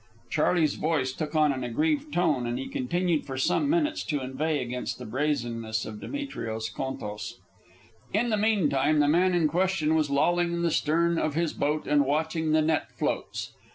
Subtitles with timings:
[0.31, 4.59] Charley's voice took on an aggrieved tone, and he continued for some minutes to inveigh
[4.59, 7.35] against the brazenness of Demetrios Contos.
[8.11, 11.85] In the meantime, the man in question was lolling in the stern of his boat
[11.85, 13.51] and watching the net floats.